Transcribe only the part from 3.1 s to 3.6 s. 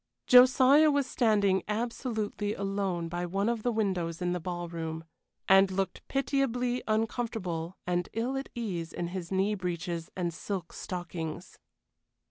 one